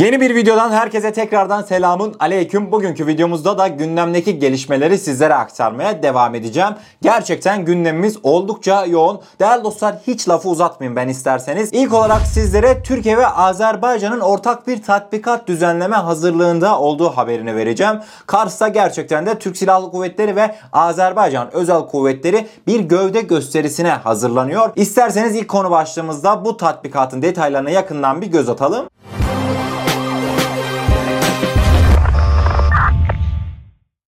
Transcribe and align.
Yeni 0.00 0.20
bir 0.20 0.34
videodan 0.34 0.70
herkese 0.70 1.12
tekrardan 1.12 1.62
selamun 1.62 2.16
aleyküm. 2.18 2.72
Bugünkü 2.72 3.06
videomuzda 3.06 3.58
da 3.58 3.68
gündemdeki 3.68 4.38
gelişmeleri 4.38 4.98
sizlere 4.98 5.34
aktarmaya 5.34 6.02
devam 6.02 6.34
edeceğim. 6.34 6.70
Gerçekten 7.02 7.64
gündemimiz 7.64 8.16
oldukça 8.22 8.86
yoğun. 8.86 9.20
Değerli 9.40 9.64
dostlar 9.64 9.96
hiç 10.06 10.28
lafı 10.28 10.48
uzatmayın 10.48 10.96
ben 10.96 11.08
isterseniz. 11.08 11.70
İlk 11.72 11.94
olarak 11.94 12.22
sizlere 12.26 12.82
Türkiye 12.82 13.18
ve 13.18 13.26
Azerbaycan'ın 13.26 14.20
ortak 14.20 14.66
bir 14.68 14.82
tatbikat 14.82 15.46
düzenleme 15.46 15.96
hazırlığında 15.96 16.80
olduğu 16.80 17.08
haberini 17.08 17.56
vereceğim. 17.56 18.00
Kars'ta 18.26 18.68
gerçekten 18.68 19.26
de 19.26 19.38
Türk 19.38 19.56
Silahlı 19.56 19.90
Kuvvetleri 19.90 20.36
ve 20.36 20.54
Azerbaycan 20.72 21.54
Özel 21.54 21.80
Kuvvetleri 21.80 22.46
bir 22.66 22.80
gövde 22.80 23.20
gösterisine 23.20 23.90
hazırlanıyor. 23.90 24.70
İsterseniz 24.76 25.36
ilk 25.36 25.48
konu 25.48 25.70
başlığımızda 25.70 26.44
bu 26.44 26.56
tatbikatın 26.56 27.22
detaylarına 27.22 27.70
yakından 27.70 28.22
bir 28.22 28.26
göz 28.26 28.48
atalım. 28.48 28.86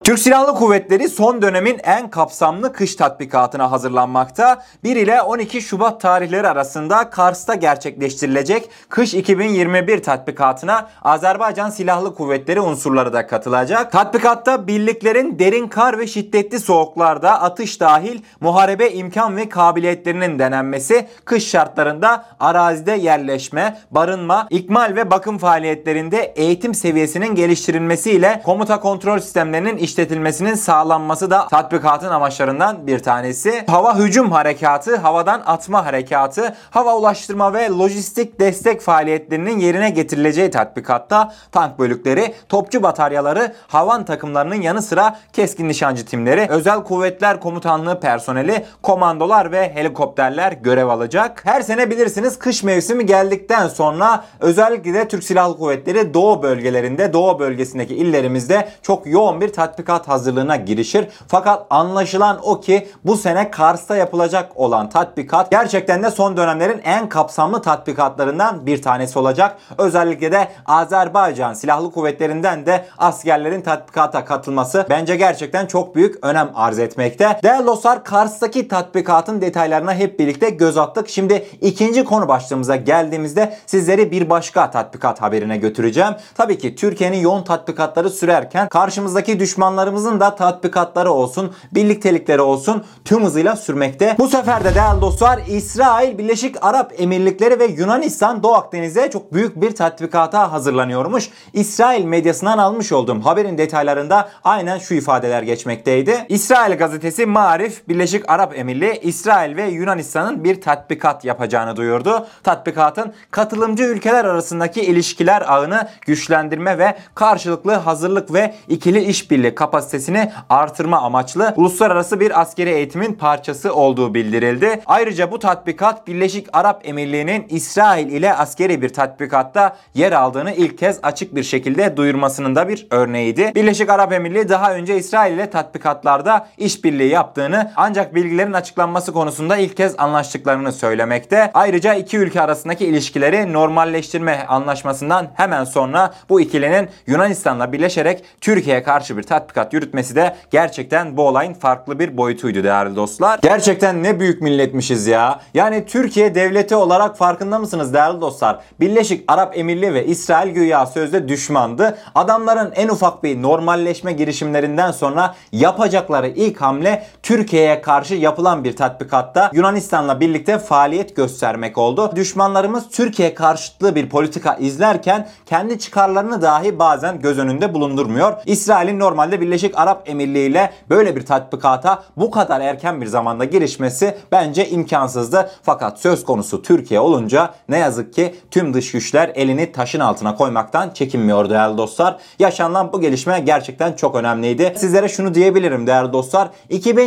Türk 0.06 0.18
Silahlı 0.18 0.54
Kuvvetleri 0.54 1.08
son 1.08 1.42
dönemin 1.42 1.80
en 1.82 2.10
kapsamlı 2.10 2.72
kış 2.72 2.94
tatbikatına 2.94 3.70
hazırlanmakta. 3.70 4.62
1 4.84 4.96
ile 4.96 5.22
12 5.22 5.62
Şubat 5.62 6.00
tarihleri 6.00 6.48
arasında 6.48 7.10
Kars'ta 7.10 7.54
gerçekleştirilecek 7.54 8.70
kış 8.88 9.14
2021 9.14 10.02
tatbikatına 10.02 10.88
Azerbaycan 11.02 11.70
Silahlı 11.70 12.14
Kuvvetleri 12.14 12.60
unsurları 12.60 13.12
da 13.12 13.26
katılacak. 13.26 13.92
Tatbikatta 13.92 14.66
birliklerin 14.66 15.38
derin 15.38 15.68
kar 15.68 15.98
ve 15.98 16.06
şiddetli 16.06 16.60
soğuklarda 16.60 17.42
atış 17.42 17.80
dahil 17.80 18.22
muharebe 18.40 18.90
imkan 18.90 19.36
ve 19.36 19.48
kabiliyetlerinin 19.48 20.38
denenmesi, 20.38 21.08
kış 21.24 21.48
şartlarında 21.48 22.24
arazide 22.40 22.92
yerleşme, 22.92 23.78
barınma, 23.90 24.46
ikmal 24.50 24.96
ve 24.96 25.10
bakım 25.10 25.38
faaliyetlerinde 25.38 26.22
eğitim 26.36 26.74
seviyesinin 26.74 27.34
geliştirilmesiyle 27.34 28.42
komuta 28.44 28.80
kontrol 28.80 29.18
sistemlerinin 29.18 29.76
işletilmesinin 29.96 30.54
sağlanması 30.54 31.30
da 31.30 31.48
tatbikatın 31.48 32.08
amaçlarından 32.08 32.86
bir 32.86 32.98
tanesi. 32.98 33.64
Hava 33.66 33.98
hücum 33.98 34.32
harekatı, 34.32 34.96
havadan 34.96 35.42
atma 35.46 35.86
harekatı, 35.86 36.56
hava 36.70 36.96
ulaştırma 36.96 37.54
ve 37.54 37.68
lojistik 37.68 38.40
destek 38.40 38.80
faaliyetlerinin 38.80 39.58
yerine 39.58 39.90
getirileceği 39.90 40.50
tatbikatta 40.50 41.34
tank 41.52 41.78
bölükleri, 41.78 42.34
topçu 42.48 42.82
bataryaları, 42.82 43.54
havan 43.68 44.04
takımlarının 44.04 44.62
yanı 44.62 44.82
sıra 44.82 45.18
keskin 45.32 45.68
nişancı 45.68 46.06
timleri, 46.06 46.46
özel 46.50 46.82
kuvvetler 46.82 47.40
komutanlığı 47.40 48.00
personeli, 48.00 48.64
komandolar 48.82 49.52
ve 49.52 49.74
helikopterler 49.74 50.52
görev 50.52 50.88
alacak. 50.88 51.42
Her 51.44 51.60
sene 51.60 51.90
bilirsiniz 51.90 52.38
kış 52.38 52.62
mevsimi 52.62 53.06
geldikten 53.06 53.68
sonra 53.68 54.24
özellikle 54.40 54.94
de 54.94 55.08
Türk 55.08 55.24
Silahlı 55.24 55.56
Kuvvetleri 55.56 56.14
doğu 56.14 56.42
bölgelerinde, 56.42 57.12
doğu 57.12 57.38
bölgesindeki 57.38 57.96
illerimizde 57.96 58.68
çok 58.82 59.06
yoğun 59.06 59.40
bir 59.40 59.52
tatbikat 59.52 59.85
tatbikat 59.86 60.08
hazırlığına 60.08 60.56
girişir. 60.56 61.08
Fakat 61.28 61.66
anlaşılan 61.70 62.38
o 62.42 62.60
ki 62.60 62.88
bu 63.04 63.16
sene 63.16 63.50
Kars'ta 63.50 63.96
yapılacak 63.96 64.52
olan 64.56 64.90
tatbikat 64.90 65.50
gerçekten 65.50 66.02
de 66.02 66.10
son 66.10 66.36
dönemlerin 66.36 66.80
en 66.84 67.08
kapsamlı 67.08 67.62
tatbikatlarından 67.62 68.66
bir 68.66 68.82
tanesi 68.82 69.18
olacak. 69.18 69.56
Özellikle 69.78 70.32
de 70.32 70.48
Azerbaycan 70.66 71.54
Silahlı 71.54 71.90
Kuvvetlerinden 71.90 72.66
de 72.66 72.84
askerlerin 72.98 73.60
tatbikata 73.60 74.24
katılması 74.24 74.86
bence 74.90 75.16
gerçekten 75.16 75.66
çok 75.66 75.94
büyük 75.94 76.24
önem 76.24 76.50
arz 76.54 76.78
etmekte. 76.78 77.40
Değerli 77.42 77.66
dostlar 77.66 78.04
Kars'taki 78.04 78.68
tatbikatın 78.68 79.40
detaylarına 79.40 79.94
hep 79.94 80.18
birlikte 80.18 80.50
göz 80.50 80.76
attık. 80.76 81.08
Şimdi 81.08 81.46
ikinci 81.60 82.04
konu 82.04 82.28
başlığımıza 82.28 82.76
geldiğimizde 82.76 83.56
sizleri 83.66 84.10
bir 84.10 84.30
başka 84.30 84.70
tatbikat 84.70 85.22
haberine 85.22 85.56
götüreceğim. 85.56 86.14
Tabii 86.34 86.58
ki 86.58 86.76
Türkiye'nin 86.76 87.18
yoğun 87.18 87.42
tatbikatları 87.42 88.10
sürerken 88.10 88.68
karşımızdaki 88.68 89.40
düşmanlar 89.40 89.75
düşmanlarımızın 89.76 90.20
da 90.20 90.34
tatbikatları 90.34 91.12
olsun, 91.12 91.52
birliktelikleri 91.74 92.40
olsun 92.40 92.84
tüm 93.04 93.24
hızıyla 93.24 93.56
sürmekte. 93.56 94.16
Bu 94.18 94.28
sefer 94.28 94.64
de 94.64 94.74
değerli 94.74 95.00
dostlar 95.00 95.40
İsrail, 95.48 96.18
Birleşik 96.18 96.64
Arap 96.64 96.92
Emirlikleri 96.98 97.58
ve 97.58 97.64
Yunanistan 97.64 98.42
Doğu 98.42 98.54
Akdeniz'e 98.54 99.10
çok 99.10 99.32
büyük 99.32 99.60
bir 99.60 99.74
tatbikata 99.74 100.52
hazırlanıyormuş. 100.52 101.30
İsrail 101.52 102.04
medyasından 102.04 102.58
almış 102.58 102.92
olduğum 102.92 103.20
haberin 103.20 103.58
detaylarında 103.58 104.28
aynen 104.44 104.78
şu 104.78 104.94
ifadeler 104.94 105.42
geçmekteydi. 105.42 106.26
İsrail 106.28 106.78
gazetesi 106.78 107.26
Marif, 107.26 107.88
Birleşik 107.88 108.30
Arap 108.30 108.58
Emirliği, 108.58 109.00
İsrail 109.02 109.56
ve 109.56 109.68
Yunanistan'ın 109.68 110.44
bir 110.44 110.60
tatbikat 110.60 111.24
yapacağını 111.24 111.76
duyurdu. 111.76 112.26
Tatbikatın 112.42 113.12
katılımcı 113.30 113.82
ülkeler 113.82 114.24
arasındaki 114.24 114.80
ilişkiler 114.80 115.52
ağını 115.52 115.88
güçlendirme 116.06 116.78
ve 116.78 116.96
karşılıklı 117.14 117.72
hazırlık 117.72 118.32
ve 118.32 118.54
ikili 118.68 119.04
işbirliği 119.04 119.54
kapasitesini 119.66 120.32
artırma 120.50 120.98
amaçlı 121.02 121.52
uluslararası 121.56 122.20
bir 122.20 122.40
askeri 122.40 122.70
eğitimin 122.70 123.12
parçası 123.12 123.74
olduğu 123.74 124.14
bildirildi. 124.14 124.82
Ayrıca 124.86 125.30
bu 125.30 125.38
tatbikat 125.38 126.06
Birleşik 126.06 126.46
Arap 126.52 126.88
Emirliği'nin 126.88 127.46
İsrail 127.48 128.12
ile 128.12 128.34
askeri 128.34 128.82
bir 128.82 128.88
tatbikatta 128.88 129.76
yer 129.94 130.12
aldığını 130.12 130.52
ilk 130.52 130.78
kez 130.78 130.98
açık 131.02 131.34
bir 131.34 131.42
şekilde 131.42 131.96
duyurmasının 131.96 132.54
da 132.54 132.68
bir 132.68 132.86
örneğiydi. 132.90 133.52
Birleşik 133.54 133.90
Arap 133.90 134.12
Emirliği 134.12 134.48
daha 134.48 134.74
önce 134.74 134.96
İsrail 134.96 135.34
ile 135.34 135.50
tatbikatlarda 135.50 136.48
işbirliği 136.58 137.10
yaptığını 137.10 137.72
ancak 137.76 138.14
bilgilerin 138.14 138.52
açıklanması 138.52 139.12
konusunda 139.12 139.56
ilk 139.56 139.76
kez 139.76 139.94
anlaştıklarını 139.98 140.72
söylemekte. 140.72 141.50
Ayrıca 141.54 141.94
iki 141.94 142.18
ülke 142.18 142.40
arasındaki 142.40 142.86
ilişkileri 142.86 143.52
normalleştirme 143.52 144.44
anlaşmasından 144.48 145.26
hemen 145.34 145.64
sonra 145.64 146.14
bu 146.28 146.40
ikilinin 146.40 146.88
Yunanistan'la 147.06 147.72
birleşerek 147.72 148.24
Türkiye'ye 148.40 148.82
karşı 148.82 149.16
bir 149.16 149.22
tatbikat 149.22 149.55
tatbikat 149.56 149.72
yürütmesi 149.72 150.16
de 150.16 150.36
gerçekten 150.50 151.16
bu 151.16 151.22
olayın 151.22 151.54
farklı 151.54 151.98
bir 151.98 152.16
boyutuydu 152.16 152.64
değerli 152.64 152.96
dostlar. 152.96 153.38
Gerçekten 153.42 154.02
ne 154.02 154.20
büyük 154.20 154.42
milletmişiz 154.42 155.06
ya. 155.06 155.40
Yani 155.54 155.84
Türkiye 155.86 156.34
devleti 156.34 156.74
olarak 156.74 157.18
farkında 157.18 157.58
mısınız 157.58 157.94
değerli 157.94 158.20
dostlar? 158.20 158.60
Birleşik 158.80 159.24
Arap 159.28 159.58
Emirliği 159.58 159.94
ve 159.94 160.06
İsrail 160.06 160.50
güya 160.50 160.86
sözde 160.86 161.28
düşmandı. 161.28 161.98
Adamların 162.14 162.72
en 162.74 162.88
ufak 162.88 163.22
bir 163.22 163.42
normalleşme 163.42 164.12
girişimlerinden 164.12 164.92
sonra 164.92 165.34
yapacakları 165.52 166.28
ilk 166.28 166.60
hamle 166.60 167.06
Türkiye'ye 167.26 167.80
karşı 167.80 168.14
yapılan 168.14 168.64
bir 168.64 168.76
tatbikatta 168.76 169.50
Yunanistan'la 169.54 170.20
birlikte 170.20 170.58
faaliyet 170.58 171.16
göstermek 171.16 171.78
oldu. 171.78 172.12
Düşmanlarımız 172.16 172.88
Türkiye 172.90 173.34
karşıtlığı 173.34 173.94
bir 173.94 174.08
politika 174.08 174.54
izlerken 174.54 175.28
kendi 175.46 175.78
çıkarlarını 175.78 176.42
dahi 176.42 176.78
bazen 176.78 177.20
göz 177.20 177.38
önünde 177.38 177.74
bulundurmuyor. 177.74 178.32
İsrail'in 178.46 178.98
normalde 178.98 179.40
Birleşik 179.40 179.78
Arap 179.78 180.08
Emirliği 180.08 180.50
ile 180.50 180.72
böyle 180.90 181.16
bir 181.16 181.26
tatbikata 181.26 182.02
bu 182.16 182.30
kadar 182.30 182.60
erken 182.60 183.00
bir 183.00 183.06
zamanda 183.06 183.44
girişmesi 183.44 184.18
bence 184.32 184.68
imkansızdı. 184.68 185.50
Fakat 185.62 186.00
söz 186.00 186.24
konusu 186.24 186.62
Türkiye 186.62 187.00
olunca 187.00 187.54
ne 187.68 187.78
yazık 187.78 188.14
ki 188.14 188.34
tüm 188.50 188.74
dış 188.74 188.92
güçler 188.92 189.32
elini 189.34 189.72
taşın 189.72 190.00
altına 190.00 190.36
koymaktan 190.36 190.90
çekinmiyor 190.90 191.50
değerli 191.50 191.78
dostlar. 191.78 192.16
Yaşanan 192.38 192.92
bu 192.92 193.00
gelişme 193.00 193.40
gerçekten 193.40 193.92
çok 193.92 194.14
önemliydi. 194.14 194.72
Sizlere 194.76 195.08
şunu 195.08 195.34
diyebilirim 195.34 195.86
değerli 195.86 196.12
dostlar. 196.12 196.48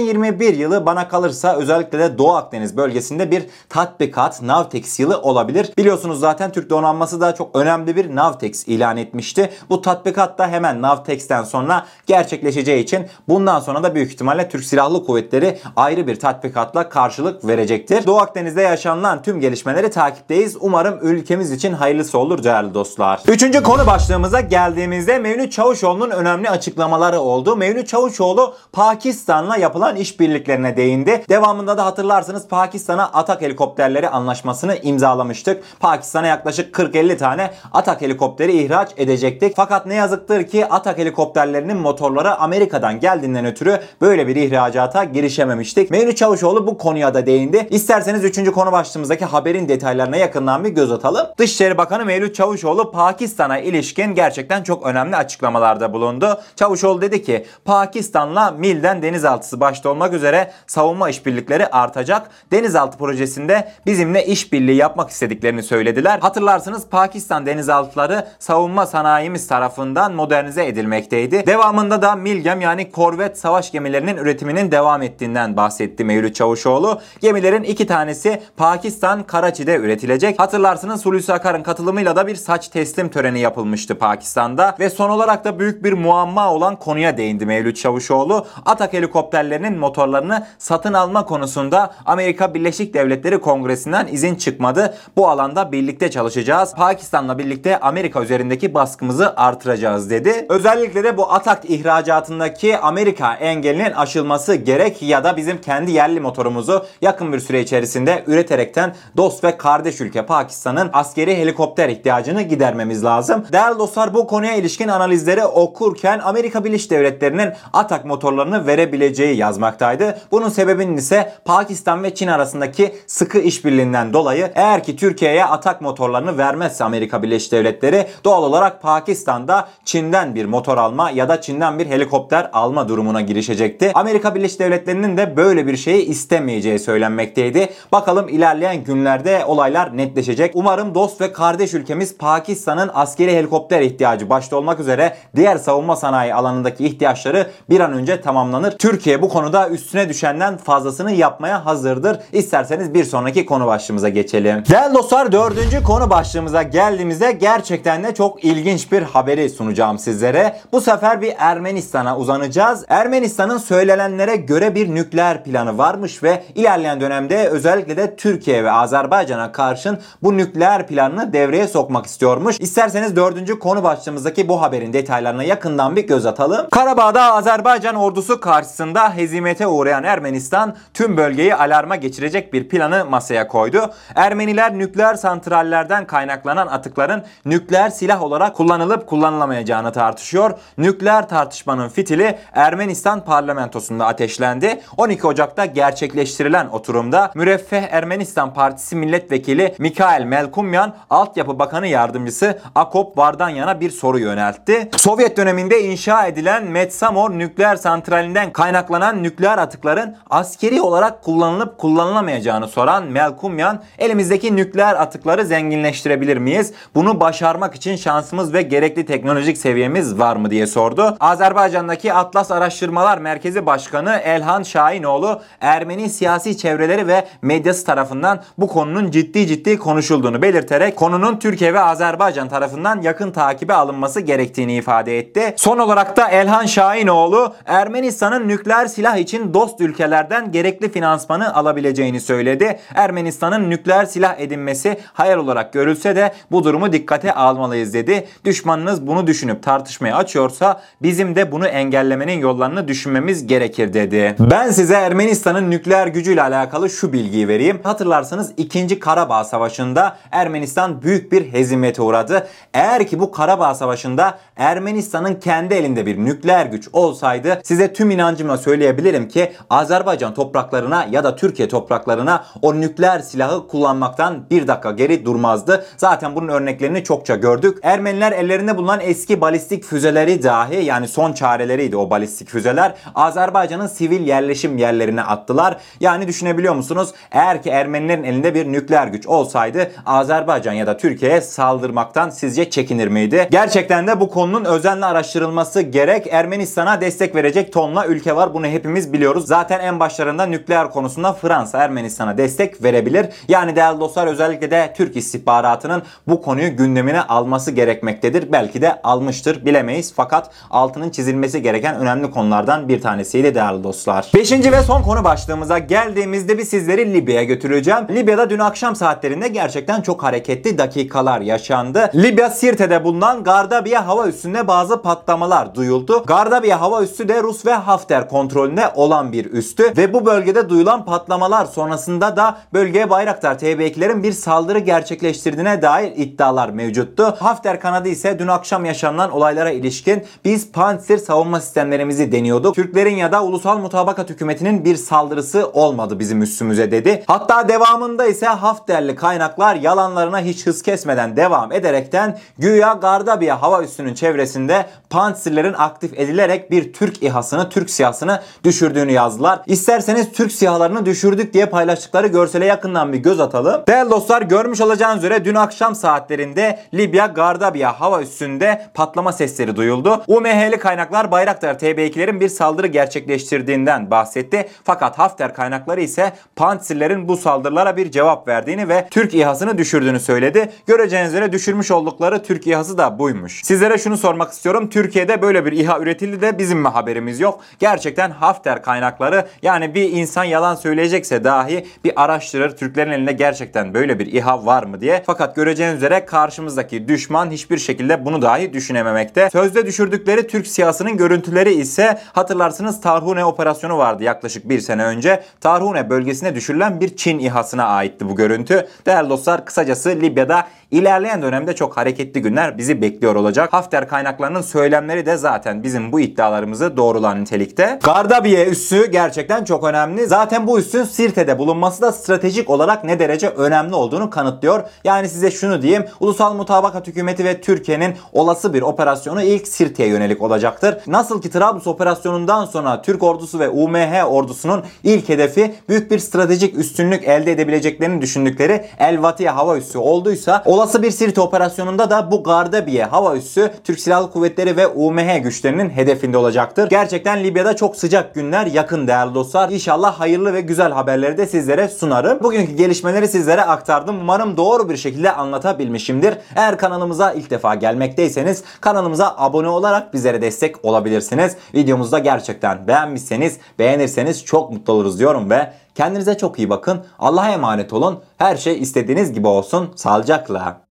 2021 0.10 0.54
yılı 0.54 0.86
bana 0.86 1.08
kalırsa 1.08 1.56
özellikle 1.56 2.00
de 2.00 2.18
Doğu 2.18 2.32
Akdeniz 2.32 2.78
bölgesinde 2.78 3.32
bir 3.32 3.46
tatbikat 3.70 4.42
Navtex 4.42 5.00
yılı 5.00 5.22
olabilir. 5.22 5.72
Biliyorsunuz 5.78 6.20
zaten 6.20 6.52
Türk 6.52 6.70
donanması 6.70 7.22
da 7.22 7.36
çok 7.36 7.56
önemli 7.56 7.96
bir 7.96 8.16
Navtex 8.16 8.68
ilan 8.68 8.98
etmişti. 8.98 9.50
Bu 9.70 9.82
tatbikat 9.82 10.38
da 10.38 10.48
hemen 10.48 10.82
Navtex'ten 10.82 11.44
sonra 11.44 11.86
gerçekleşeceği 12.06 12.84
için 12.84 13.08
bundan 13.28 13.60
sonra 13.60 13.84
da 13.84 13.96
büyük 13.96 14.12
ihtimalle 14.12 14.50
Türk 14.50 14.64
Silahlı 14.64 15.06
Kuvvetleri 15.06 15.60
ayrı 15.76 16.08
bir 16.08 16.20
tatbikatla 16.20 16.90
karşılık 16.90 17.48
verecektir. 17.48 18.08
Doğu 18.08 18.18
Akdeniz'de 18.18 18.62
yaşanılan 18.62 19.22
tüm 19.22 19.40
gelişmeleri 19.40 19.90
takipteyiz. 19.90 20.58
Umarım 20.60 21.00
ülkemiz 21.02 21.52
için 21.52 21.74
hayırlısı 21.74 22.18
olur 22.18 22.44
değerli 22.44 22.74
dostlar. 22.74 23.22
Üçüncü 23.28 23.64
konu 23.64 23.88
başlığımıza 23.88 24.40
geldiğimizde 24.40 25.20
Mevlüt 25.20 25.52
Çavuşoğlu'nun 25.52 26.10
önemli 26.10 26.50
açıklamaları 26.50 27.20
oldu. 27.20 27.56
Mevlüt 27.56 27.88
Çavuşoğlu 27.88 28.54
Pakistan'la 28.72 29.58
yapılan 29.58 29.96
işbirliklerine 30.00 30.78
değindi. 30.78 31.24
Devamında 31.30 31.78
da 31.78 31.86
hatırlarsınız 31.86 32.48
Pakistan'a 32.48 33.04
atak 33.04 33.42
helikopterleri 33.42 34.10
anlaşmasını 34.10 34.76
imzalamıştık. 34.76 35.64
Pakistan'a 35.80 36.28
yaklaşık 36.28 36.76
40-50 36.76 37.18
tane 37.18 37.52
atak 37.74 38.02
helikopteri 38.02 38.64
ihraç 38.64 38.90
edecektik. 38.98 39.54
Fakat 39.56 39.86
ne 39.86 39.96
yazıktır 39.96 40.44
ki 40.44 40.66
atak 40.66 40.98
helikopterlerinin 40.98 41.78
motor 41.78 42.00
motorları 42.00 42.36
Amerika'dan 42.36 43.00
geldiğinden 43.00 43.46
ötürü 43.46 43.80
böyle 44.02 44.28
bir 44.28 44.36
ihracata 44.36 45.04
girişememiştik. 45.04 45.92
Mevlüt 45.92 46.18
Çavuşoğlu 46.18 46.68
bu 46.68 46.78
konuya 46.78 47.14
da 47.14 47.26
değindi. 47.26 47.68
İsterseniz 47.70 48.24
3. 48.24 48.52
konu 48.52 48.72
başlığımızdaki 48.72 49.26
haberin 49.26 49.70
detaylarına 49.70 50.18
yakından 50.18 50.64
bir 50.64 50.70
göz 50.70 50.92
atalım. 50.92 51.28
Dışişleri 51.38 51.78
Bakanı 51.78 52.06
Mevlüt 52.06 52.36
Çavuşoğlu 52.36 52.92
Pakistan'a 52.92 53.60
ilişkin 53.60 54.16
gerçekten 54.16 54.64
çok 54.64 54.86
önemli 54.86 55.16
açıklamalarda 55.16 55.94
bulundu. 55.94 56.42
Çavuşoğlu 56.56 57.02
dedi 57.02 57.24
ki 57.24 57.46
Pakistan'la 57.66 58.52
Mil'den 58.52 59.02
denizaltısı 59.02 59.60
başta 59.60 59.89
olmak 59.90 60.14
üzere 60.14 60.52
savunma 60.68 61.10
işbirlikleri 61.10 61.68
artacak. 61.68 62.30
Denizaltı 62.52 62.98
projesinde 62.98 63.72
bizimle 63.86 64.26
işbirliği 64.26 64.76
yapmak 64.76 65.10
istediklerini 65.10 65.64
söylediler. 65.64 66.20
Hatırlarsınız 66.20 66.88
Pakistan 66.88 67.46
denizaltıları 67.46 68.28
savunma 68.40 68.86
sanayimiz 68.86 69.48
tarafından 69.48 70.14
modernize 70.14 70.66
edilmekteydi. 70.66 71.48
Devamında 71.48 72.02
da 72.02 72.16
Milgem 72.16 72.62
yani 72.62 72.92
korvet 72.92 73.40
savaş 73.40 73.72
gemilerinin 73.72 74.18
üretiminin 74.18 74.72
devam 74.72 75.02
ettiğinden 75.02 75.58
bahsetti 75.58 76.04
Mevlüt 76.04 76.36
Çavuşoğlu. 76.36 77.02
Gemilerin 77.22 77.64
iki 77.64 77.88
tanesi 77.88 78.42
Pakistan 78.58 79.24
Karachi'de 79.24 79.76
üretilecek. 79.76 80.40
Hatırlarsınız 80.40 81.06
Hulusi 81.06 81.34
Akar'ın 81.34 81.64
katılımıyla 81.64 82.16
da 82.16 82.28
bir 82.28 82.36
saç 82.36 82.68
teslim 82.68 83.10
töreni 83.10 83.40
yapılmıştı 83.40 83.98
Pakistan'da 83.98 84.76
ve 84.80 84.90
son 84.90 85.10
olarak 85.10 85.46
da 85.46 85.60
büyük 85.60 85.84
bir 85.84 85.94
muamma 85.94 86.54
olan 86.54 86.76
konuya 86.76 87.18
değindi 87.18 87.46
Mevlüt 87.46 87.78
Çavuşoğlu. 87.78 88.46
Atak 88.66 88.94
helikopterlerinin 88.94 89.79
motorlarını 89.80 90.48
satın 90.58 90.94
alma 90.94 91.26
konusunda 91.26 91.94
Amerika 92.06 92.54
Birleşik 92.54 92.94
Devletleri 92.94 93.42
Kongresi'nden 93.42 94.08
izin 94.08 94.36
çıkmadı. 94.36 94.94
Bu 95.18 95.30
alanda 95.30 95.72
birlikte 95.72 96.12
çalışacağız. 96.12 96.76
Pakistan'la 96.76 97.38
birlikte 97.38 97.80
Amerika 97.80 98.24
üzerindeki 98.24 98.74
baskımızı 98.74 99.38
artıracağız 99.38 100.10
dedi. 100.10 100.46
Özellikle 100.50 101.04
de 101.04 101.18
bu 101.18 101.32
Atak 101.32 101.70
ihracatındaki 101.70 102.78
Amerika 102.78 103.34
engelinin 103.34 103.92
aşılması 103.92 104.56
gerek 104.56 105.02
ya 105.02 105.24
da 105.24 105.38
bizim 105.38 105.62
kendi 105.62 105.92
yerli 105.92 106.20
motorumuzu 106.20 106.86
yakın 107.02 107.34
bir 107.34 107.40
süre 107.40 107.62
içerisinde 107.62 108.24
üreterekten 108.28 108.96
dost 109.18 109.44
ve 109.44 109.58
kardeş 109.58 110.02
ülke 110.02 110.26
Pakistan'ın 110.26 110.90
askeri 110.94 111.38
helikopter 111.38 111.90
ihtiyacını 111.90 112.42
gidermemiz 112.42 113.04
lazım. 113.04 113.46
Değerli 113.52 113.80
dostlar 113.80 114.14
bu 114.14 114.28
konuya 114.28 114.56
ilişkin 114.56 114.88
analizleri 114.88 115.46
okurken 115.46 116.20
Amerika 116.20 116.64
Birleşik 116.64 116.92
Devletleri'nin 116.92 117.54
Atak 117.74 118.06
motorlarını 118.06 118.68
verebileceği 118.68 119.38
yazmaktaydı. 119.70 120.18
Bunun 120.32 120.50
sebebinin 120.50 120.98
ise 120.98 121.34
Pakistan 121.46 122.04
ve 122.04 122.16
Çin 122.16 122.28
arasındaki 122.28 122.96
sıkı 123.08 123.40
işbirliğinden 123.40 124.14
dolayı 124.14 124.52
eğer 124.56 124.84
ki 124.84 124.96
Türkiye'ye 124.96 125.46
Atak 125.46 125.82
motorlarını 125.82 126.38
vermezse 126.38 126.84
Amerika 126.84 127.24
Birleşik 127.24 127.52
Devletleri 127.52 128.08
doğal 128.24 128.44
olarak 128.44 128.82
Pakistan'da 128.82 129.68
Çin'den 129.86 130.36
bir 130.36 130.46
motor 130.46 130.78
alma 130.78 131.12
ya 131.12 131.30
da 131.30 131.42
Çin'den 131.42 131.80
bir 131.80 131.88
helikopter 131.88 132.50
alma 132.54 132.90
durumuna 132.90 133.22
girişecekti. 133.22 133.92
Amerika 133.94 134.36
Birleşik 134.36 134.60
Devletleri'nin 134.60 135.18
de 135.18 135.38
böyle 135.38 135.68
bir 135.68 135.78
şeyi 135.78 136.06
istemeyeceği 136.06 136.80
söylenmekteydi. 136.80 137.70
Bakalım 137.92 138.30
ilerleyen 138.30 138.84
günlerde 138.84 139.46
olaylar 139.46 139.98
netleşecek. 139.98 140.52
Umarım 140.56 140.96
dost 140.96 141.22
ve 141.22 141.34
kardeş 141.34 141.74
ülkemiz 141.74 142.18
Pakistan'ın 142.18 142.92
askeri 142.94 143.36
helikopter 143.36 143.82
ihtiyacı 143.82 144.30
başta 144.30 144.56
olmak 144.56 144.80
üzere 144.80 145.16
diğer 145.36 145.58
savunma 145.58 145.96
sanayi 145.96 146.34
alanındaki 146.34 146.86
ihtiyaçları 146.86 147.48
bir 147.70 147.80
an 147.80 147.94
önce 147.94 148.22
tamamlanır. 148.22 148.72
Türkiye 148.78 149.22
bu 149.22 149.30
konuda 149.30 149.59
üstüne 149.68 150.10
düşenden 150.10 150.58
fazlasını 150.58 151.12
yapmaya 151.12 151.66
hazırdır. 151.66 152.20
İsterseniz 152.32 152.94
bir 152.94 153.04
sonraki 153.04 153.46
konu 153.46 153.68
başlığımıza 153.68 154.10
geçelim. 154.10 154.64
Değerli 154.70 154.94
dostlar 154.94 155.32
dördüncü 155.32 155.84
konu 155.84 156.10
başlığımıza 156.10 156.64
geldiğimizde 156.64 157.32
gerçekten 157.32 158.04
de 158.04 158.14
çok 158.14 158.44
ilginç 158.44 158.92
bir 158.92 159.02
haberi 159.02 159.50
sunacağım 159.50 160.00
sizlere. 160.00 160.60
Bu 160.72 160.82
sefer 160.82 161.22
bir 161.22 161.34
Ermenistan'a 161.38 162.18
uzanacağız. 162.18 162.86
Ermenistan'ın 162.90 163.58
söylenenlere 163.58 164.36
göre 164.36 164.76
bir 164.76 164.96
nükleer 164.96 165.44
planı 165.44 165.78
varmış 165.78 166.24
ve 166.24 166.44
ilerleyen 166.56 167.02
dönemde 167.02 167.48
özellikle 167.48 167.98
de 167.98 168.16
Türkiye 168.16 168.64
ve 168.64 168.72
Azerbaycan'a 168.72 169.52
karşın 169.52 170.00
bu 170.24 170.38
nükleer 170.38 170.88
planını 170.88 171.34
devreye 171.34 171.68
sokmak 171.68 172.06
istiyormuş. 172.06 172.60
İsterseniz 172.60 173.16
dördüncü 173.16 173.60
konu 173.60 173.84
başlığımızdaki 173.84 174.48
bu 174.48 174.62
haberin 174.62 174.94
detaylarına 174.94 175.44
yakından 175.44 175.96
bir 175.96 176.08
göz 176.08 176.26
atalım. 176.26 176.68
Karabağ'da 176.72 177.34
Azerbaycan 177.34 177.96
ordusu 177.96 178.40
karşısında 178.40 179.14
hezimete 179.40 179.68
uğrayan 179.68 180.04
Ermenistan 180.04 180.76
tüm 180.94 181.18
bölgeyi 181.18 181.56
alarma 181.56 181.96
geçirecek 181.96 182.54
bir 182.54 182.70
planı 182.70 183.06
masaya 183.06 183.48
koydu. 183.48 183.94
Ermeniler 184.16 184.78
nükleer 184.78 185.16
santrallerden 185.16 186.08
kaynaklanan 186.08 186.68
atıkların 186.68 187.24
nükleer 187.46 187.90
silah 187.90 188.22
olarak 188.22 188.56
kullanılıp 188.56 189.08
kullanılamayacağını 189.08 189.92
tartışıyor. 189.92 190.52
Nükleer 190.78 191.30
tartışmanın 191.30 191.90
fitili 191.90 192.38
Ermenistan 192.54 193.26
parlamentosunda 193.26 194.06
ateşlendi. 194.06 194.82
12 194.98 195.28
Ocak'ta 195.28 195.66
gerçekleştirilen 195.66 196.68
oturumda 196.68 197.32
Müreffeh 197.36 197.84
Ermenistan 197.92 198.54
Partisi 198.54 198.96
milletvekili 198.96 199.76
Mikael 199.80 200.24
Melkumyan 200.24 200.96
Altyapı 201.10 201.60
Bakanı 201.60 201.88
Yardımcısı 201.88 202.60
Akop 202.76 203.18
Vardanyan'a 203.18 203.80
bir 203.80 203.90
soru 203.90 204.20
yöneltti. 204.20 204.90
Sovyet 204.98 205.38
döneminde 205.38 205.82
inşa 205.82 206.28
edilen 206.28 206.64
Metsamor 206.64 207.32
nükleer 207.32 207.76
santralinden 207.76 208.54
kaynaklanan 208.54 209.24
nükleer 209.24 209.29
atıkların 209.38 210.16
askeri 210.30 210.82
olarak 210.82 211.24
kullanılıp 211.24 211.78
kullanılamayacağını 211.78 212.68
soran 212.68 213.04
Melkumyan 213.04 213.82
elimizdeki 214.00 214.56
nükleer 214.56 214.96
atıkları 214.96 215.46
zenginleştirebilir 215.46 216.38
miyiz? 216.38 216.74
Bunu 216.96 217.20
başarmak 217.20 217.76
için 217.76 217.96
şansımız 217.96 218.54
ve 218.54 218.62
gerekli 218.62 219.06
teknolojik 219.06 219.58
seviyemiz 219.58 220.20
var 220.20 220.36
mı 220.36 220.52
diye 220.52 220.68
sordu. 220.68 221.18
Azerbaycan'daki 221.20 222.14
Atlas 222.14 222.52
Araştırmalar 222.52 223.18
Merkezi 223.18 223.66
Başkanı 223.66 224.16
Elhan 224.24 224.64
Şahinoğlu 224.64 225.42
Ermeni 225.62 226.10
siyasi 226.10 226.58
çevreleri 226.58 227.08
ve 227.08 227.28
medyası 227.42 227.86
tarafından 227.86 228.40
bu 228.58 228.68
konunun 228.68 229.12
ciddi 229.12 229.48
ciddi 229.48 229.78
konuşulduğunu 229.78 230.42
belirterek 230.42 230.96
konunun 230.96 231.40
Türkiye 231.40 231.74
ve 231.74 231.80
Azerbaycan 231.80 232.50
tarafından 232.50 233.02
yakın 233.02 233.32
takibe 233.32 233.74
alınması 233.74 234.22
gerektiğini 234.22 234.76
ifade 234.76 235.20
etti. 235.20 235.54
Son 235.58 235.78
olarak 235.78 236.18
da 236.18 236.30
Elhan 236.30 236.66
Şahinoğlu 236.66 237.54
Ermenistan'ın 237.66 238.48
nükleer 238.48 238.86
silah 238.86 239.18
için 239.20 239.54
dost 239.54 239.82
ülkelerden 239.82 240.52
gerekli 240.52 240.92
finansmanı 240.92 241.56
alabileceğini 241.56 242.22
söyledi. 242.22 242.80
Ermenistan'ın 242.96 243.70
nükleer 243.70 244.06
silah 244.06 244.40
edinmesi 244.40 244.98
hayal 245.14 245.38
olarak 245.38 245.74
görülse 245.74 246.16
de 246.16 246.34
bu 246.52 246.64
durumu 246.64 246.94
dikkate 246.94 247.34
almalıyız 247.34 247.94
dedi. 247.94 248.28
Düşmanınız 248.46 249.08
bunu 249.08 249.28
düşünüp 249.28 249.64
tartışmaya 249.64 250.16
açıyorsa 250.16 250.82
bizim 251.02 251.36
de 251.36 251.52
bunu 251.52 251.68
engellemenin 251.68 252.40
yollarını 252.40 252.88
düşünmemiz 252.88 253.48
gerekir 253.48 253.94
dedi. 253.94 254.36
Ben 254.40 254.72
size 254.72 254.94
Ermenistan'ın 254.94 255.72
nükleer 255.72 256.08
gücüyle 256.08 256.42
alakalı 256.42 256.90
şu 256.90 257.14
bilgiyi 257.14 257.48
vereyim. 257.48 257.80
Hatırlarsanız 257.84 258.52
2. 258.58 259.00
Karabağ 259.00 259.44
Savaşı'nda 259.44 260.18
Ermenistan 260.32 261.02
büyük 261.02 261.32
bir 261.32 261.54
hezimete 261.54 262.02
uğradı. 262.02 262.48
Eğer 262.74 263.08
ki 263.08 263.20
bu 263.20 263.32
Karabağ 263.32 263.76
Savaşı'nda 263.76 264.38
Ermenistan'ın 264.56 265.36
kendi 265.36 265.74
elinde 265.74 266.06
bir 266.06 266.26
nükleer 266.26 266.66
güç 266.66 266.90
olsaydı 266.94 267.62
size 267.64 267.94
tüm 267.94 268.12
inancımla 268.12 268.58
söyleyebilirim 268.58 269.09
ki 269.10 269.52
Azerbaycan 269.70 270.34
topraklarına 270.34 271.08
ya 271.12 271.24
da 271.24 271.36
Türkiye 271.36 271.68
topraklarına 271.68 272.44
o 272.62 272.82
nükleer 272.82 273.20
silahı 273.20 273.68
kullanmaktan 273.68 274.50
bir 274.52 274.68
dakika 274.68 274.92
geri 274.92 275.26
durmazdı. 275.26 275.86
Zaten 275.98 276.36
bunun 276.36 276.48
örneklerini 276.48 277.04
çokça 277.04 277.36
gördük. 277.36 277.78
Ermeniler 277.84 278.32
ellerinde 278.32 278.78
bulunan 278.78 279.00
eski 279.02 279.42
balistik 279.42 279.84
füzeleri 279.84 280.44
dahi 280.44 280.86
yani 280.86 281.08
son 281.08 281.34
çareleriydi 281.34 281.98
o 281.98 282.10
balistik 282.10 282.50
füzeler. 282.50 282.96
Azerbaycan'ın 283.16 283.88
sivil 283.88 284.28
yerleşim 284.28 284.78
yerlerine 284.78 285.22
attılar. 285.22 285.78
Yani 286.00 286.28
düşünebiliyor 286.28 286.76
musunuz? 286.76 287.10
Eğer 287.32 287.64
ki 287.64 287.70
Ermenilerin 287.70 288.24
elinde 288.24 288.56
bir 288.56 288.72
nükleer 288.72 289.08
güç 289.08 289.28
olsaydı 289.28 289.92
Azerbaycan 290.06 290.74
ya 290.74 290.88
da 290.88 290.98
Türkiye'ye 290.98 291.42
saldırmaktan 291.42 292.30
sizce 292.30 292.70
çekinir 292.70 293.08
miydi? 293.08 293.48
Gerçekten 293.52 294.08
de 294.08 294.20
bu 294.20 294.30
konunun 294.30 294.66
özenle 294.66 295.06
araştırılması 295.06 295.82
gerek. 295.82 296.28
Ermenistan'a 296.32 297.02
destek 297.02 297.36
verecek 297.36 297.74
tonla 297.74 298.08
ülke 298.08 298.36
var. 298.36 298.54
Bunu 298.54 298.68
hepimiz 298.68 298.99
biliyoruz. 299.08 299.48
Zaten 299.48 299.80
en 299.80 300.00
başlarında 300.00 300.46
nükleer 300.46 300.92
konusunda 300.92 301.34
Fransa 301.34 301.78
Ermenistan'a 301.78 302.38
destek 302.38 302.84
verebilir. 302.84 303.26
Yani 303.48 303.76
değerli 303.76 304.00
dostlar 304.00 304.28
özellikle 304.28 304.72
de 304.72 304.94
Türk 304.98 305.16
istihbaratının 305.16 306.04
bu 306.28 306.42
konuyu 306.42 306.76
gündemine 306.76 307.22
alması 307.22 307.72
gerekmektedir. 307.72 308.52
Belki 308.52 308.82
de 308.82 309.02
almıştır 309.04 309.66
bilemeyiz. 309.66 310.14
Fakat 310.16 310.50
altının 310.72 311.10
çizilmesi 311.10 311.62
gereken 311.62 311.96
önemli 311.96 312.32
konulardan 312.32 312.90
bir 312.90 313.02
tanesiydi 313.02 313.56
değerli 313.56 313.84
dostlar. 313.84 314.32
Beşinci 314.36 314.72
ve 314.72 314.82
son 314.82 315.02
konu 315.02 315.24
başlığımıza 315.24 315.78
geldiğimizde 315.78 316.58
bir 316.58 316.64
sizleri 316.64 317.14
Libya'ya 317.14 317.44
götüreceğim. 317.44 318.08
Libya'da 318.10 318.50
dün 318.50 318.60
akşam 318.60 318.96
saatlerinde 318.96 319.48
gerçekten 319.48 320.02
çok 320.02 320.24
hareketli 320.24 320.78
dakikalar 320.78 321.42
yaşandı. 321.42 322.12
Libya 322.16 322.50
Sirte'de 322.50 323.04
bulunan 323.04 323.44
Gardabiya 323.44 324.08
hava 324.08 324.28
üssünde 324.28 324.68
bazı 324.68 325.02
patlamalar 325.02 325.76
duyuldu. 325.76 326.24
Gardabiya 326.28 326.82
hava 326.82 327.04
üssü 327.04 327.30
de 327.30 327.44
Rus 327.44 327.66
ve 327.66 327.74
Hafter 327.74 328.30
kontrolünde 328.30 328.88
olan 328.96 329.32
bir 329.32 329.46
üstü 329.46 329.84
ve 329.98 330.14
bu 330.14 330.26
bölgede 330.26 330.70
duyulan 330.70 331.06
patlamalar 331.06 331.66
sonrasında 331.66 332.38
da 332.38 332.58
bölgeye 332.74 333.10
Bayraktar 333.10 333.56
TB2'lerin 333.56 334.24
bir 334.24 334.32
saldırı 334.32 334.80
gerçekleştirdiğine 334.80 335.82
dair 335.82 336.14
iddialar 336.16 336.70
mevcuttu. 336.70 337.36
Hafter 337.40 337.80
kanadı 337.80 338.10
ise 338.10 338.40
dün 338.40 338.48
akşam 338.48 338.86
yaşanılan 338.86 339.32
olaylara 339.32 339.72
ilişkin 339.72 340.26
biz 340.46 340.72
Pantsir 340.72 341.18
savunma 341.18 341.62
sistemlerimizi 341.62 342.32
deniyorduk. 342.32 342.76
Türklerin 342.76 343.16
ya 343.16 343.32
da 343.32 343.44
ulusal 343.44 343.78
mutabakat 343.78 344.30
hükümetinin 344.30 344.86
bir 344.86 344.96
saldırısı 344.96 345.70
olmadı 345.74 346.20
bizim 346.20 346.42
üstümüze 346.42 346.92
dedi. 346.92 347.24
Hatta 347.28 347.68
devamında 347.68 348.26
ise 348.26 348.46
Hafterli 348.46 349.16
kaynaklar 349.16 349.76
yalanlarına 349.76 350.40
hiç 350.40 350.68
hız 350.68 350.82
kesmeden 350.82 351.38
devam 351.38 351.72
ederekten 351.72 352.40
güya 352.58 352.94
Gardabiya 352.94 353.62
hava 353.62 353.84
üssünün 353.84 354.14
çevresinde 354.14 354.86
Pantsirlerin 355.10 355.74
aktif 355.74 356.20
edilerek 356.20 356.72
bir 356.72 356.94
Türk 356.94 357.24
İHA'sını, 357.24 357.70
Türk 357.70 357.90
siyahsını 357.90 358.42
düşürdüğünü 358.80 359.12
yazdılar. 359.12 359.62
İsterseniz 359.66 360.32
Türk 360.32 360.52
siyahlarını 360.52 361.06
düşürdük 361.06 361.54
diye 361.54 361.66
paylaştıkları 361.66 362.28
görsele 362.28 362.66
yakından 362.66 363.14
bir 363.14 363.18
göz 363.18 363.40
atalım. 363.40 363.84
Değerli 363.88 364.10
dostlar 364.10 364.42
görmüş 364.42 364.82
olacağınız 364.82 365.24
üzere 365.24 365.46
dün 365.46 365.56
akşam 365.56 365.96
saatlerinde 365.96 366.80
Libya 366.94 367.26
Gardabiya 367.26 368.00
hava 368.00 368.22
üssünde 368.22 368.86
patlama 368.94 369.32
sesleri 369.32 369.76
duyuldu. 369.76 370.24
UMH'li 370.28 370.80
kaynaklar 370.80 371.32
Bayraktar 371.32 371.74
TB2'lerin 371.74 372.40
bir 372.40 372.50
saldırı 372.50 372.88
gerçekleştirdiğinden 372.88 374.12
bahsetti. 374.12 374.70
Fakat 374.84 375.20
Hafter 375.20 375.54
kaynakları 375.54 376.02
ise 376.02 376.34
Pantsirlerin 376.56 377.28
bu 377.28 377.38
saldırılara 377.38 377.98
bir 377.98 378.12
cevap 378.12 378.48
verdiğini 378.48 378.90
ve 378.90 379.08
Türk 379.12 379.34
İHA'sını 379.34 379.78
düşürdüğünü 379.78 380.20
söyledi. 380.20 380.72
Göreceğiniz 380.88 381.30
üzere 381.30 381.52
düşürmüş 381.52 381.92
oldukları 381.92 382.44
Türk 382.44 382.68
İHA'sı 382.68 382.98
da 382.98 383.20
buymuş. 383.20 383.62
Sizlere 383.64 383.98
şunu 383.98 384.18
sormak 384.18 384.52
istiyorum. 384.52 384.90
Türkiye'de 384.90 385.42
böyle 385.42 385.66
bir 385.66 385.72
İHA 385.72 386.00
üretildi 386.00 386.42
de 386.42 386.58
bizim 386.58 386.80
mi 386.80 386.88
haberimiz 386.88 387.40
yok? 387.40 387.60
Gerçekten 387.80 388.32
Hafter 388.32 388.69
kaynakları 388.78 389.48
yani 389.62 389.96
bir 389.96 390.12
insan 390.12 390.44
yalan 390.44 390.76
söyleyecekse 390.76 391.44
dahi 391.44 391.86
bir 392.04 392.24
araştırır. 392.24 392.78
Türklerin 392.78 393.12
elinde 393.12 393.32
gerçekten 393.32 393.94
böyle 393.94 394.20
bir 394.20 394.34
İHA 394.34 394.66
var 394.66 394.84
mı 394.84 395.02
diye. 395.02 395.24
Fakat 395.26 395.56
göreceğiniz 395.56 395.98
üzere 395.98 396.26
karşımızdaki 396.26 397.08
düşman 397.08 397.52
hiçbir 397.52 397.78
şekilde 397.78 398.26
bunu 398.26 398.42
dahi 398.42 398.74
düşünememekte. 398.74 399.50
Sözde 399.50 399.86
düşürdükleri 399.86 400.48
Türk 400.48 400.68
siyasının 400.68 401.18
görüntüleri 401.18 401.74
ise 401.74 402.20
hatırlarsınız 402.34 403.02
Tarhune 403.02 403.46
operasyonu 403.46 403.98
vardı 403.98 404.24
yaklaşık 404.24 404.70
bir 404.70 404.80
sene 404.80 405.04
önce. 405.04 405.44
Tarhune 405.62 406.10
bölgesine 406.10 406.56
düşürülen 406.56 407.02
bir 407.02 407.16
Çin 407.16 407.40
İHA'sına 407.40 407.86
aitti 407.86 408.30
bu 408.30 408.36
görüntü. 408.36 408.88
Değerli 409.06 409.30
dostlar 409.30 409.66
kısacası 409.66 410.10
Libya'da 410.10 410.68
İlerleyen 410.92 411.42
dönemde 411.42 411.76
çok 411.76 411.98
hareketli 411.98 412.42
günler 412.42 412.78
bizi 412.78 413.02
bekliyor 413.02 413.36
olacak. 413.36 413.74
Hafter 413.74 414.08
kaynaklarının 414.08 414.62
söylemleri 414.62 415.26
de 415.26 415.38
zaten 415.38 415.84
bizim 415.84 416.12
bu 416.12 416.20
iddialarımızı 416.20 416.98
doğrulan 416.98 417.42
nitelikte. 417.42 418.00
Gardabiye 418.04 418.66
üssü 418.66 419.12
gerçekten 419.12 419.64
çok 419.64 419.84
önemli. 419.84 420.28
Zaten 420.28 420.68
bu 420.68 420.80
üssün 420.80 421.04
Sirte'de 421.04 421.60
bulunması 421.60 422.02
da 422.02 422.12
stratejik 422.12 422.70
olarak 422.70 423.04
ne 423.04 423.20
derece 423.20 423.50
önemli 423.50 423.96
olduğunu 423.96 424.30
kanıtlıyor. 424.30 424.84
Yani 425.04 425.30
size 425.30 425.52
şunu 425.52 425.82
diyeyim. 425.82 426.06
Ulusal 426.20 426.54
Mutabakat 426.54 427.08
Hükümeti 427.08 427.46
ve 427.46 427.62
Türkiye'nin 427.62 428.16
olası 428.34 428.74
bir 428.74 428.82
operasyonu 428.82 429.42
ilk 429.42 429.68
Sirte'ye 429.68 430.10
yönelik 430.10 430.42
olacaktır. 430.42 430.98
Nasıl 431.08 431.42
ki 431.42 431.52
Trablus 431.52 431.88
operasyonundan 431.88 432.66
sonra 432.66 433.02
Türk 433.02 433.24
ordusu 433.24 433.60
ve 433.60 433.70
UMH 433.70 434.32
ordusunun 434.32 434.84
ilk 435.04 435.30
hedefi 435.30 435.76
büyük 435.90 436.12
bir 436.12 436.20
stratejik 436.20 436.78
üstünlük 436.78 437.24
elde 437.24 437.52
edebileceklerini 437.52 438.22
düşündükleri 438.22 438.86
El 439.00 439.22
Vatiye 439.22 439.50
hava 439.50 439.78
üssü 439.78 439.98
olduysa 439.98 440.64
Olası 440.80 441.04
bir 441.04 441.12
Sirte 441.12 441.42
operasyonunda 441.42 442.10
da 442.10 442.32
bu 442.32 442.44
Gardabiye 442.44 443.06
hava 443.06 443.36
üssü 443.36 443.72
Türk 443.84 444.00
Silahlı 444.00 444.32
Kuvvetleri 444.32 444.78
ve 444.78 444.88
UMH 444.88 445.44
güçlerinin 445.44 445.90
hedefinde 445.90 446.38
olacaktır. 446.38 446.90
Gerçekten 446.90 447.44
Libya'da 447.44 447.76
çok 447.76 447.96
sıcak 447.96 448.36
günler 448.36 448.66
yakın 448.66 449.08
değerli 449.08 449.36
dostlar. 449.36 449.70
İnşallah 449.70 450.20
hayırlı 450.20 450.54
ve 450.54 450.62
güzel 450.62 450.92
haberleri 450.92 451.38
de 451.38 451.46
sizlere 451.46 451.88
sunarım. 451.88 452.44
Bugünkü 452.44 452.72
gelişmeleri 452.76 453.28
sizlere 453.28 453.62
aktardım. 453.62 454.20
Umarım 454.20 454.58
doğru 454.58 454.90
bir 454.90 454.98
şekilde 454.98 455.32
anlatabilmişimdir. 455.32 456.38
Eğer 456.56 456.78
kanalımıza 456.78 457.32
ilk 457.32 457.50
defa 457.50 457.76
gelmekteyseniz 457.76 458.64
kanalımıza 458.82 459.36
abone 459.38 459.68
olarak 459.68 460.14
bizlere 460.14 460.42
destek 460.42 460.86
olabilirsiniz. 460.86 461.56
Videomuzda 461.76 462.20
gerçekten 462.20 462.88
beğenmişseniz, 462.88 463.58
beğenirseniz 463.80 464.46
çok 464.46 464.72
mutlu 464.72 464.94
oluruz 464.94 465.20
diyorum 465.20 465.50
ve 465.50 465.74
Kendinize 466.00 466.38
çok 466.38 466.60
iyi 466.60 466.70
bakın. 466.70 467.06
Allah'a 467.20 467.52
emanet 467.52 467.94
olun. 467.94 468.24
Her 468.38 468.58
şey 468.58 468.82
istediğiniz 468.82 469.34
gibi 469.34 469.48
olsun. 469.48 469.92
Sağlıcakla. 469.96 470.89